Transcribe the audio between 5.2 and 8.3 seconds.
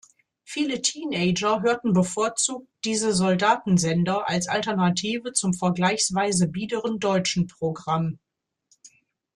zum vergleichsweise biederen deutschen Programm.